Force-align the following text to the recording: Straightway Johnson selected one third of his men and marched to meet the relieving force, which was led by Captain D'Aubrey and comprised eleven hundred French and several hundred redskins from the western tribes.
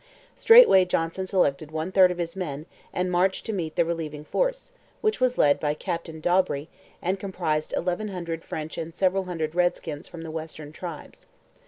Straightway 0.33 0.85
Johnson 0.85 1.27
selected 1.27 1.69
one 1.69 1.91
third 1.91 2.09
of 2.09 2.17
his 2.17 2.35
men 2.35 2.65
and 2.91 3.11
marched 3.11 3.45
to 3.45 3.53
meet 3.53 3.75
the 3.75 3.85
relieving 3.85 4.25
force, 4.25 4.71
which 5.01 5.21
was 5.21 5.37
led 5.37 5.59
by 5.59 5.75
Captain 5.75 6.19
D'Aubrey 6.19 6.69
and 7.03 7.19
comprised 7.19 7.71
eleven 7.77 8.07
hundred 8.07 8.43
French 8.43 8.79
and 8.79 8.95
several 8.95 9.25
hundred 9.25 9.53
redskins 9.53 10.07
from 10.07 10.23
the 10.23 10.31
western 10.31 10.71
tribes. 10.71 11.27